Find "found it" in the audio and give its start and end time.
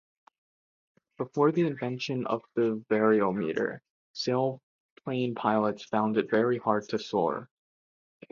5.85-6.31